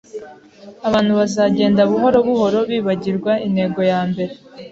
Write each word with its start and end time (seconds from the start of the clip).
Abantu 0.87 1.11
bazagenda 1.19 1.81
buhoro 1.91 2.17
buhoro 2.27 2.59
bibagirwa 2.69 3.31
intego 3.47 3.79
yambere. 3.91 4.33